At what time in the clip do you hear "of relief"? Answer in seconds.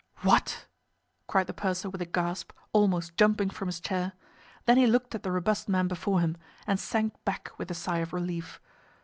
7.99-8.59